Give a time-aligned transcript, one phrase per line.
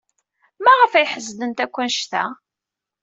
[0.63, 2.23] Maɣef ay ḥeznent akk anect-a?